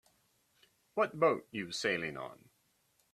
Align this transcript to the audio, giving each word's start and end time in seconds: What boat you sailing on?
What 0.95 1.19
boat 1.19 1.47
you 1.51 1.71
sailing 1.71 2.17
on? 2.17 2.49